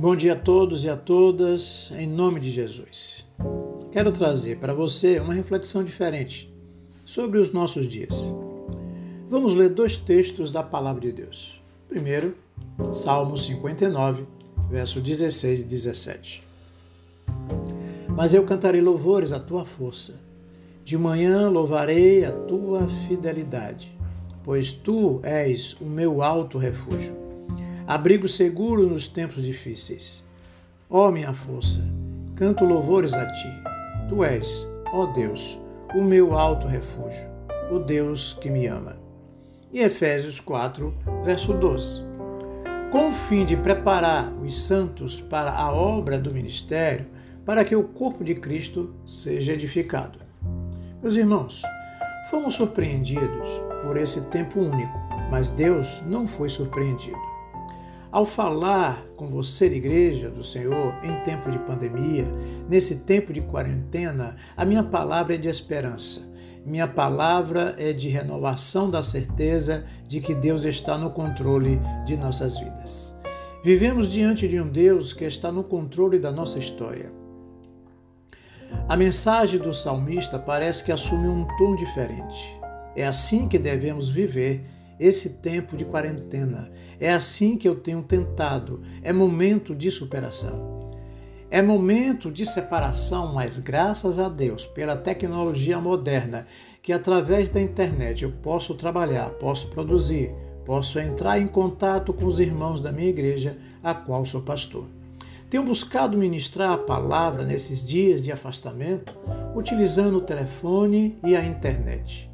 Bom 0.00 0.14
dia 0.14 0.34
a 0.34 0.36
todos 0.36 0.84
e 0.84 0.88
a 0.88 0.96
todas, 0.96 1.90
em 1.96 2.06
nome 2.06 2.38
de 2.38 2.52
Jesus. 2.52 3.26
Quero 3.90 4.12
trazer 4.12 4.60
para 4.60 4.72
você 4.72 5.18
uma 5.18 5.34
reflexão 5.34 5.82
diferente 5.82 6.54
sobre 7.04 7.36
os 7.36 7.50
nossos 7.50 7.88
dias. 7.88 8.32
Vamos 9.28 9.54
ler 9.54 9.70
dois 9.70 9.96
textos 9.96 10.52
da 10.52 10.62
Palavra 10.62 11.00
de 11.00 11.10
Deus. 11.10 11.60
Primeiro, 11.88 12.36
Salmo 12.92 13.36
59, 13.36 14.24
verso 14.70 15.00
16 15.00 15.62
e 15.62 15.64
17. 15.64 16.44
Mas 18.06 18.32
eu 18.32 18.44
cantarei 18.44 18.80
louvores 18.80 19.32
à 19.32 19.40
tua 19.40 19.64
força. 19.64 20.14
De 20.84 20.96
manhã 20.96 21.48
louvarei 21.48 22.24
a 22.24 22.30
tua 22.30 22.86
fidelidade, 23.08 23.92
pois 24.44 24.72
tu 24.72 25.18
és 25.24 25.72
o 25.80 25.86
meu 25.86 26.22
alto 26.22 26.56
refúgio 26.56 27.27
abrigo 27.88 28.28
seguro 28.28 28.86
nos 28.86 29.08
tempos 29.08 29.42
difíceis. 29.42 30.22
Ó 30.90 31.10
minha 31.10 31.32
força, 31.32 31.80
canto 32.36 32.66
louvores 32.66 33.14
a 33.14 33.24
ti. 33.24 33.48
Tu 34.10 34.22
és, 34.22 34.68
ó 34.92 35.06
Deus, 35.06 35.58
o 35.94 36.02
meu 36.02 36.36
alto 36.36 36.66
refúgio, 36.66 37.26
o 37.72 37.78
Deus 37.78 38.36
que 38.42 38.50
me 38.50 38.66
ama. 38.66 38.98
E 39.72 39.80
Efésios 39.80 40.38
4, 40.38 40.94
verso 41.24 41.54
12. 41.54 42.02
Com 42.92 43.08
o 43.08 43.12
fim 43.12 43.46
de 43.46 43.56
preparar 43.56 44.30
os 44.34 44.54
santos 44.54 45.18
para 45.18 45.50
a 45.50 45.72
obra 45.72 46.18
do 46.18 46.30
ministério, 46.30 47.06
para 47.46 47.64
que 47.64 47.74
o 47.74 47.84
corpo 47.84 48.22
de 48.22 48.34
Cristo 48.34 48.94
seja 49.06 49.54
edificado. 49.54 50.18
Meus 51.02 51.16
irmãos, 51.16 51.62
fomos 52.28 52.54
surpreendidos 52.54 53.48
por 53.82 53.96
esse 53.96 54.20
tempo 54.26 54.60
único, 54.60 54.92
mas 55.30 55.48
Deus 55.48 56.02
não 56.06 56.26
foi 56.26 56.50
surpreendido. 56.50 57.27
Ao 58.10 58.24
falar 58.24 59.04
com 59.16 59.28
você, 59.28 59.66
igreja 59.66 60.30
do 60.30 60.42
Senhor, 60.42 60.94
em 61.02 61.14
tempo 61.24 61.50
de 61.50 61.58
pandemia, 61.58 62.24
nesse 62.66 63.00
tempo 63.00 63.34
de 63.34 63.42
quarentena, 63.42 64.36
a 64.56 64.64
minha 64.64 64.82
palavra 64.82 65.34
é 65.34 65.36
de 65.36 65.46
esperança. 65.46 66.22
Minha 66.64 66.88
palavra 66.88 67.74
é 67.76 67.92
de 67.92 68.08
renovação 68.08 68.90
da 68.90 69.02
certeza 69.02 69.84
de 70.06 70.22
que 70.22 70.34
Deus 70.34 70.64
está 70.64 70.96
no 70.96 71.10
controle 71.10 71.78
de 72.06 72.16
nossas 72.16 72.58
vidas. 72.58 73.14
Vivemos 73.62 74.08
diante 74.08 74.48
de 74.48 74.58
um 74.58 74.68
Deus 74.68 75.12
que 75.12 75.24
está 75.24 75.52
no 75.52 75.62
controle 75.62 76.18
da 76.18 76.32
nossa 76.32 76.58
história. 76.58 77.12
A 78.88 78.96
mensagem 78.96 79.60
do 79.60 79.72
salmista 79.72 80.38
parece 80.38 80.82
que 80.82 80.92
assume 80.92 81.28
um 81.28 81.46
tom 81.58 81.76
diferente. 81.76 82.58
É 82.96 83.06
assim 83.06 83.46
que 83.46 83.58
devemos 83.58 84.08
viver 84.08 84.64
esse 84.98 85.30
tempo 85.30 85.76
de 85.76 85.84
quarentena. 85.84 86.70
É 87.00 87.12
assim 87.12 87.56
que 87.56 87.68
eu 87.68 87.76
tenho 87.76 88.02
tentado. 88.02 88.82
É 89.02 89.12
momento 89.12 89.74
de 89.74 89.90
superação. 89.90 90.78
É 91.50 91.62
momento 91.62 92.30
de 92.30 92.44
separação, 92.44 93.32
mas 93.32 93.56
graças 93.56 94.18
a 94.18 94.28
Deus, 94.28 94.66
pela 94.66 94.96
tecnologia 94.96 95.78
moderna, 95.80 96.46
que 96.82 96.92
através 96.92 97.48
da 97.48 97.60
internet 97.60 98.22
eu 98.22 98.30
posso 98.30 98.74
trabalhar, 98.74 99.30
posso 99.30 99.68
produzir, 99.68 100.34
posso 100.66 100.98
entrar 100.98 101.38
em 101.38 101.46
contato 101.46 102.12
com 102.12 102.26
os 102.26 102.38
irmãos 102.38 102.82
da 102.82 102.92
minha 102.92 103.08
igreja, 103.08 103.56
a 103.82 103.94
qual 103.94 104.26
sou 104.26 104.42
pastor. 104.42 104.84
Tenho 105.48 105.62
buscado 105.62 106.18
ministrar 106.18 106.72
a 106.72 106.78
palavra 106.78 107.42
nesses 107.42 107.86
dias 107.86 108.22
de 108.22 108.30
afastamento, 108.30 109.16
utilizando 109.54 110.18
o 110.18 110.20
telefone 110.20 111.18
e 111.24 111.34
a 111.34 111.42
internet. 111.42 112.30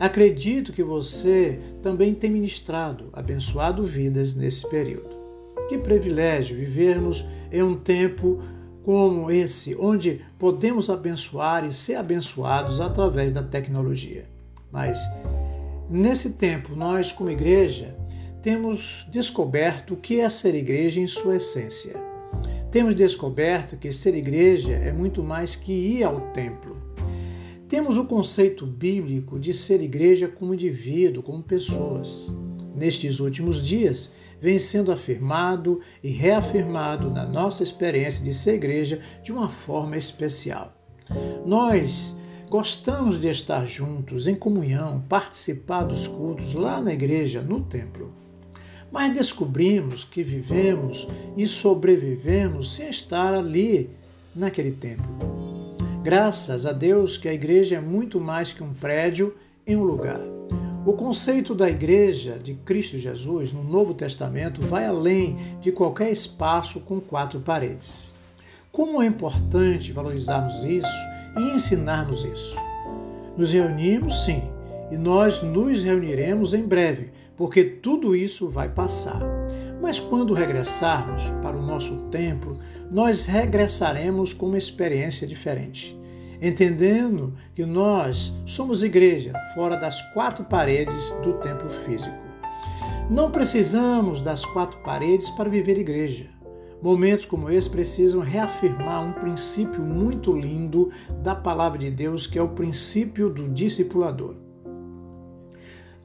Acredito 0.00 0.72
que 0.72 0.82
você 0.82 1.60
também 1.82 2.14
tem 2.14 2.30
ministrado, 2.30 3.10
abençoado 3.12 3.84
vidas 3.84 4.34
nesse 4.34 4.66
período. 4.66 5.14
Que 5.68 5.76
privilégio 5.76 6.56
vivermos 6.56 7.22
em 7.52 7.62
um 7.62 7.76
tempo 7.76 8.42
como 8.82 9.30
esse, 9.30 9.76
onde 9.78 10.22
podemos 10.38 10.88
abençoar 10.88 11.66
e 11.66 11.70
ser 11.70 11.96
abençoados 11.96 12.80
através 12.80 13.30
da 13.30 13.42
tecnologia. 13.42 14.24
Mas 14.72 14.98
nesse 15.90 16.30
tempo, 16.30 16.74
nós, 16.74 17.12
como 17.12 17.28
igreja, 17.28 17.94
temos 18.42 19.06
descoberto 19.10 19.92
o 19.92 19.96
que 19.98 20.18
é 20.18 20.30
ser 20.30 20.54
igreja 20.54 20.98
em 20.98 21.06
sua 21.06 21.36
essência. 21.36 21.92
Temos 22.70 22.94
descoberto 22.94 23.76
que 23.76 23.92
ser 23.92 24.14
igreja 24.14 24.72
é 24.72 24.94
muito 24.94 25.22
mais 25.22 25.56
que 25.56 25.72
ir 25.72 26.04
ao 26.04 26.32
templo 26.32 26.79
temos 27.70 27.96
o 27.96 28.04
conceito 28.04 28.66
bíblico 28.66 29.38
de 29.38 29.54
ser 29.54 29.80
igreja 29.80 30.26
como 30.26 30.52
indivíduo, 30.52 31.22
como 31.22 31.40
pessoas. 31.40 32.34
Nestes 32.74 33.20
últimos 33.20 33.64
dias, 33.64 34.10
vem 34.40 34.58
sendo 34.58 34.90
afirmado 34.90 35.80
e 36.02 36.10
reafirmado 36.10 37.08
na 37.08 37.24
nossa 37.24 37.62
experiência 37.62 38.24
de 38.24 38.34
ser 38.34 38.54
igreja 38.54 38.98
de 39.22 39.30
uma 39.30 39.48
forma 39.48 39.96
especial. 39.96 40.74
Nós 41.46 42.16
gostamos 42.48 43.20
de 43.20 43.28
estar 43.28 43.64
juntos, 43.66 44.26
em 44.26 44.34
comunhão, 44.34 45.04
participar 45.08 45.84
dos 45.84 46.08
cultos 46.08 46.54
lá 46.54 46.80
na 46.80 46.92
igreja, 46.92 47.40
no 47.40 47.60
templo. 47.60 48.12
Mas 48.90 49.14
descobrimos 49.14 50.02
que 50.02 50.24
vivemos 50.24 51.06
e 51.36 51.46
sobrevivemos 51.46 52.74
sem 52.74 52.90
estar 52.90 53.32
ali 53.32 53.90
naquele 54.34 54.72
templo. 54.72 55.29
Graças 56.02 56.64
a 56.64 56.72
Deus 56.72 57.18
que 57.18 57.28
a 57.28 57.34
igreja 57.34 57.76
é 57.76 57.80
muito 57.80 58.18
mais 58.18 58.54
que 58.54 58.62
um 58.62 58.72
prédio 58.72 59.36
em 59.66 59.76
um 59.76 59.82
lugar. 59.82 60.20
O 60.86 60.94
conceito 60.94 61.54
da 61.54 61.68
igreja 61.68 62.38
de 62.38 62.54
Cristo 62.54 62.96
Jesus 62.96 63.52
no 63.52 63.62
Novo 63.62 63.92
Testamento 63.92 64.62
vai 64.62 64.86
além 64.86 65.36
de 65.60 65.70
qualquer 65.70 66.10
espaço 66.10 66.80
com 66.80 67.02
quatro 67.02 67.40
paredes. 67.40 68.14
Como 68.72 69.02
é 69.02 69.06
importante 69.06 69.92
valorizarmos 69.92 70.64
isso 70.64 70.88
e 71.36 71.54
ensinarmos 71.54 72.24
isso. 72.24 72.56
Nos 73.36 73.52
reunimos, 73.52 74.24
sim, 74.24 74.42
e 74.90 74.96
nós 74.96 75.42
nos 75.42 75.84
reuniremos 75.84 76.54
em 76.54 76.62
breve, 76.62 77.10
porque 77.36 77.62
tudo 77.62 78.16
isso 78.16 78.48
vai 78.48 78.70
passar. 78.70 79.39
Mas 79.90 79.98
quando 79.98 80.34
regressarmos 80.34 81.24
para 81.42 81.56
o 81.56 81.66
nosso 81.66 81.96
templo, 82.12 82.60
nós 82.88 83.26
regressaremos 83.26 84.32
com 84.32 84.46
uma 84.46 84.56
experiência 84.56 85.26
diferente, 85.26 85.98
entendendo 86.40 87.34
que 87.56 87.66
nós 87.66 88.32
somos 88.46 88.84
igreja 88.84 89.32
fora 89.52 89.76
das 89.76 90.00
quatro 90.12 90.44
paredes 90.44 91.10
do 91.24 91.32
templo 91.40 91.68
físico. 91.68 92.16
Não 93.10 93.32
precisamos 93.32 94.20
das 94.20 94.44
quatro 94.44 94.78
paredes 94.84 95.28
para 95.30 95.50
viver 95.50 95.76
igreja. 95.76 96.26
Momentos 96.80 97.24
como 97.24 97.50
esse 97.50 97.68
precisam 97.68 98.20
reafirmar 98.20 99.04
um 99.04 99.12
princípio 99.12 99.82
muito 99.82 100.30
lindo 100.30 100.88
da 101.20 101.34
palavra 101.34 101.80
de 101.80 101.90
Deus, 101.90 102.28
que 102.28 102.38
é 102.38 102.42
o 102.42 102.50
princípio 102.50 103.28
do 103.28 103.48
discipulador. 103.48 104.49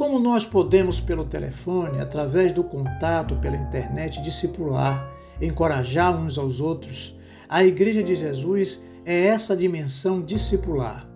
Como 0.00 0.18
nós 0.18 0.46
podemos, 0.46 0.98
pelo 0.98 1.26
telefone, 1.26 2.00
através 2.00 2.52
do 2.52 2.64
contato 2.64 3.36
pela 3.36 3.54
internet, 3.54 4.22
discipular, 4.22 5.06
encorajar 5.42 6.18
uns 6.18 6.38
aos 6.38 6.58
outros, 6.58 7.14
a 7.46 7.62
Igreja 7.62 8.02
de 8.02 8.14
Jesus 8.14 8.82
é 9.04 9.26
essa 9.26 9.54
dimensão 9.54 10.22
discipular. 10.22 11.06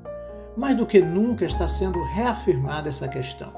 Mais 0.55 0.77
do 0.77 0.85
que 0.85 1.01
nunca 1.01 1.47
está 1.47 1.67
sendo 1.67 1.99
reafirmada 2.05 2.91
essa 2.91 3.09
questão. 3.09 3.55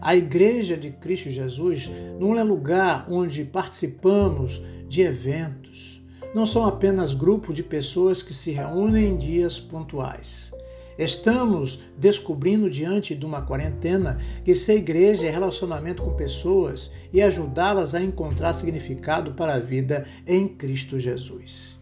A 0.00 0.16
Igreja 0.16 0.76
de 0.76 0.90
Cristo 0.90 1.30
Jesus 1.30 1.88
não 2.18 2.36
é 2.36 2.42
lugar 2.42 3.06
onde 3.08 3.44
participamos 3.44 4.60
de 4.88 5.02
eventos. 5.02 6.02
Não 6.34 6.44
são 6.44 6.66
apenas 6.66 7.14
grupos 7.14 7.54
de 7.54 7.62
pessoas 7.62 8.20
que 8.20 8.34
se 8.34 8.50
reúnem 8.50 9.10
em 9.10 9.16
dias 9.16 9.60
pontuais. 9.60 10.52
Estamos 11.00 11.80
descobrindo 11.96 12.68
diante 12.68 13.14
de 13.14 13.24
uma 13.24 13.40
quarentena 13.40 14.18
que 14.44 14.54
ser 14.54 14.74
igreja 14.74 15.26
é 15.26 15.30
relacionamento 15.30 16.02
com 16.02 16.12
pessoas 16.12 16.92
e 17.10 17.22
ajudá-las 17.22 17.94
a 17.94 18.02
encontrar 18.02 18.52
significado 18.52 19.32
para 19.32 19.54
a 19.54 19.58
vida 19.58 20.06
em 20.26 20.46
Cristo 20.46 21.00
Jesus. 21.00 21.78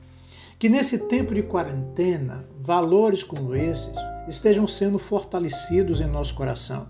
Que 0.56 0.68
nesse 0.68 0.98
tempo 0.98 1.34
de 1.34 1.42
quarentena, 1.42 2.48
valores 2.60 3.24
como 3.24 3.56
esses 3.56 3.98
estejam 4.28 4.68
sendo 4.68 5.00
fortalecidos 5.00 6.00
em 6.00 6.06
nosso 6.06 6.36
coração 6.36 6.88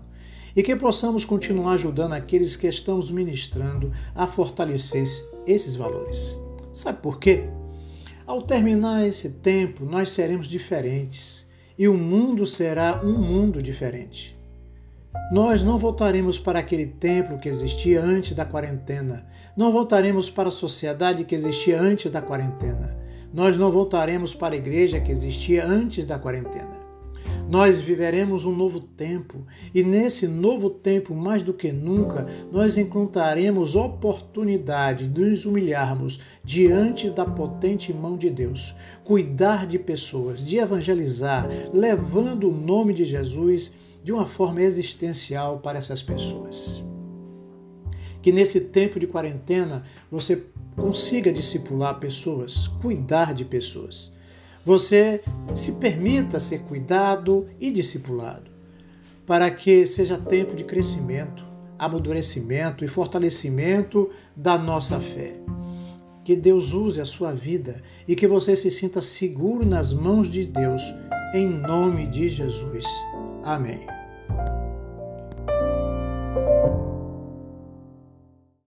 e 0.55 0.61
que 0.61 0.75
possamos 0.75 1.25
continuar 1.25 1.73
ajudando 1.73 2.13
aqueles 2.13 2.55
que 2.55 2.67
estamos 2.67 3.09
ministrando 3.09 3.91
a 4.13 4.27
fortalecer 4.27 5.07
esses 5.47 5.75
valores. 5.75 6.37
Sabe 6.71 7.01
por 7.01 7.17
quê? 7.17 7.45
Ao 8.27 8.39
terminar 8.39 9.07
esse 9.07 9.31
tempo, 9.31 9.83
nós 9.83 10.11
seremos 10.11 10.47
diferentes 10.47 11.48
e 11.79 11.87
o 11.87 11.93
mundo 11.93 12.45
será 12.45 13.01
um 13.01 13.17
mundo 13.17 13.63
diferente. 13.63 14.35
Nós 15.31 15.63
não 15.63 15.77
voltaremos 15.77 16.37
para 16.37 16.59
aquele 16.59 16.85
templo 16.85 17.39
que 17.39 17.47
existia 17.47 18.03
antes 18.03 18.35
da 18.35 18.43
quarentena. 18.43 19.25
Não 19.55 19.71
voltaremos 19.71 20.29
para 20.29 20.49
a 20.49 20.51
sociedade 20.51 21.23
que 21.23 21.33
existia 21.33 21.79
antes 21.79 22.11
da 22.11 22.21
quarentena. 22.21 22.99
Nós 23.33 23.55
não 23.55 23.71
voltaremos 23.71 24.35
para 24.35 24.55
a 24.55 24.57
igreja 24.57 24.99
que 24.99 25.11
existia 25.11 25.65
antes 25.65 26.03
da 26.03 26.19
quarentena. 26.19 26.78
Nós 27.49 27.81
viveremos 27.81 28.45
um 28.45 28.55
novo 28.55 28.79
tempo 28.79 29.43
e 29.73 29.81
nesse 29.81 30.27
novo 30.27 30.69
tempo, 30.69 31.15
mais 31.15 31.41
do 31.41 31.51
que 31.51 31.71
nunca, 31.71 32.27
nós 32.51 32.77
encontraremos 32.77 33.75
oportunidade 33.75 35.07
de 35.07 35.19
nos 35.19 35.45
humilharmos 35.45 36.19
diante 36.43 37.09
da 37.09 37.25
potente 37.25 37.91
mão 37.91 38.15
de 38.15 38.29
Deus, 38.29 38.75
cuidar 39.03 39.65
de 39.65 39.79
pessoas, 39.79 40.45
de 40.45 40.57
evangelizar, 40.57 41.49
levando 41.73 42.49
o 42.49 42.55
nome 42.55 42.93
de 42.93 43.03
Jesus 43.03 43.71
de 44.03 44.11
uma 44.13 44.27
forma 44.27 44.61
existencial 44.61 45.57
para 45.57 45.79
essas 45.79 46.03
pessoas. 46.03 46.83
Que 48.21 48.31
nesse 48.31 48.61
tempo 48.61 48.99
de 48.99 49.07
quarentena 49.07 49.83
você 50.11 50.43
consiga 50.75 51.33
discipular 51.33 51.99
pessoas, 51.99 52.67
cuidar 52.67 53.33
de 53.33 53.43
pessoas 53.43 54.18
você 54.65 55.21
se 55.55 55.73
permita 55.73 56.39
ser 56.39 56.59
cuidado 56.59 57.47
e 57.59 57.71
discipulado, 57.71 58.51
para 59.25 59.49
que 59.49 59.85
seja 59.85 60.17
tempo 60.17 60.55
de 60.55 60.63
crescimento, 60.63 61.43
amadurecimento 61.77 62.83
e 62.83 62.87
fortalecimento 62.87 64.09
da 64.35 64.57
nossa 64.57 64.99
fé. 64.99 65.39
Que 66.23 66.35
Deus 66.35 66.73
use 66.73 67.01
a 67.01 67.05
sua 67.05 67.33
vida 67.33 67.81
e 68.07 68.15
que 68.15 68.27
você 68.27 68.55
se 68.55 68.69
sinta 68.69 69.01
seguro 69.01 69.65
nas 69.65 69.93
mãos 69.93 70.29
de 70.29 70.45
Deus, 70.45 70.81
em 71.33 71.47
nome 71.47 72.05
de 72.07 72.29
Jesus. 72.29 72.85
Amém. 73.43 73.98